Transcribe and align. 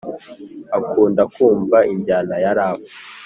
akunda 0.77 1.21
kumva 1.33 1.77
injyana 1.93 2.35
ya 2.43 2.51
rap 2.57 2.79